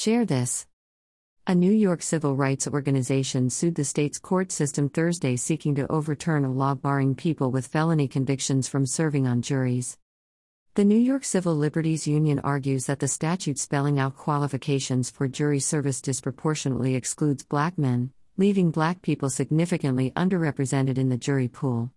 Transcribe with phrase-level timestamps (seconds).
[0.00, 0.66] Share this.
[1.46, 6.42] A New York civil rights organization sued the state's court system Thursday seeking to overturn
[6.42, 9.98] a law barring people with felony convictions from serving on juries.
[10.74, 15.60] The New York Civil Liberties Union argues that the statute spelling out qualifications for jury
[15.60, 21.90] service disproportionately excludes black men, leaving black people significantly underrepresented in the jury pool.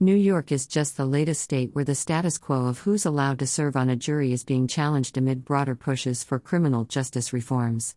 [0.00, 3.48] New York is just the latest state where the status quo of who's allowed to
[3.48, 7.96] serve on a jury is being challenged amid broader pushes for criminal justice reforms.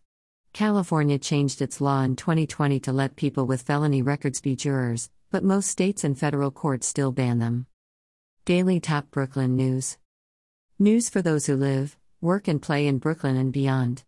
[0.52, 5.44] California changed its law in 2020 to let people with felony records be jurors, but
[5.44, 7.66] most states and federal courts still ban them.
[8.44, 9.96] Daily Top Brooklyn News.
[10.80, 14.02] News for those who live, work, and play in Brooklyn and beyond.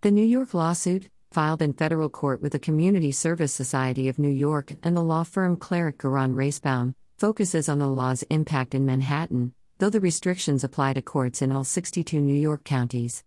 [0.00, 4.28] The New York lawsuit, filed in federal court with the Community Service Society of New
[4.28, 9.54] York and the law firm Clarick Gueron Reisbaum, focuses on the law's impact in Manhattan,
[9.78, 13.22] though the restrictions apply to courts in all 62 New York counties.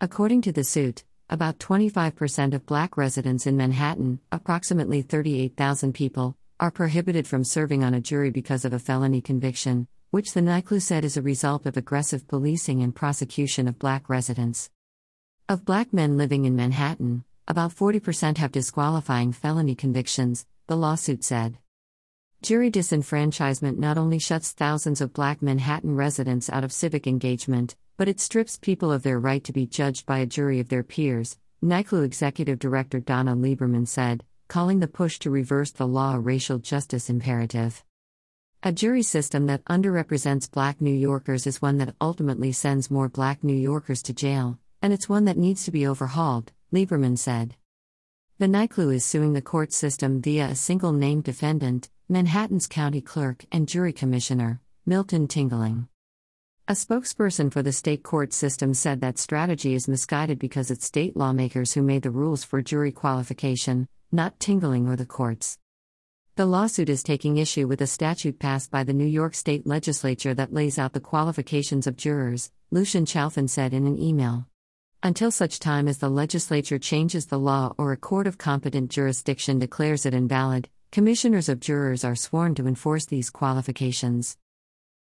[0.00, 6.70] According to the suit, about 25% of black residents in Manhattan, approximately 38,000 people, are
[6.70, 11.04] prohibited from serving on a jury because of a felony conviction, which the NYCLU said
[11.04, 14.70] is a result of aggressive policing and prosecution of black residents.
[15.46, 21.58] Of black men living in Manhattan, about 40% have disqualifying felony convictions, the lawsuit said.
[22.42, 28.08] Jury disenfranchisement not only shuts thousands of black Manhattan residents out of civic engagement, but
[28.08, 31.36] it strips people of their right to be judged by a jury of their peers,
[31.62, 36.58] NYCLU Executive Director Donna Lieberman said, calling the push to reverse the law a racial
[36.58, 37.84] justice imperative.
[38.62, 43.44] A jury system that underrepresents black New Yorkers is one that ultimately sends more black
[43.44, 47.56] New Yorkers to jail, and it's one that needs to be overhauled, Lieberman said.
[48.38, 53.44] The NYCLU is suing the court system via a single named defendant, Manhattan's County Clerk
[53.52, 55.86] and Jury Commissioner, Milton Tingling.
[56.66, 61.16] A spokesperson for the state court system said that strategy is misguided because it's state
[61.16, 65.56] lawmakers who made the rules for jury qualification, not Tingling or the courts.
[66.34, 70.34] The lawsuit is taking issue with a statute passed by the New York State Legislature
[70.34, 74.48] that lays out the qualifications of jurors, Lucian Chalfen said in an email.
[75.00, 79.60] Until such time as the legislature changes the law or a court of competent jurisdiction
[79.60, 84.36] declares it invalid, commissioners of jurors are sworn to enforce these qualifications.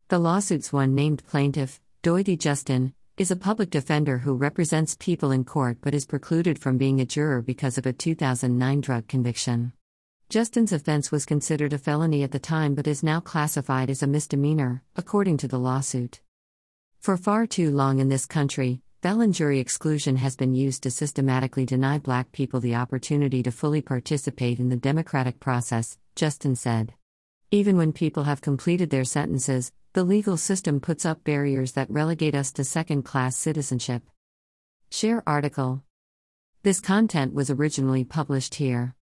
[0.09, 5.45] The lawsuit's one named plaintiff, Doity Justin, is a public defender who represents people in
[5.45, 9.75] court but is precluded from being a juror because of a 2009 drug conviction.
[10.31, 14.07] Justin's offense was considered a felony at the time but is now classified as a
[14.07, 16.23] misdemeanor, according to the lawsuit.
[16.99, 21.67] For far too long in this country, Felon jury exclusion has been used to systematically
[21.67, 26.95] deny black people the opportunity to fully participate in the democratic process, Justin said.
[27.51, 32.35] Even when people have completed their sentences, the legal system puts up barriers that relegate
[32.35, 34.05] us to second class citizenship.
[34.91, 35.83] Share article.
[36.63, 38.93] This content was originally published here.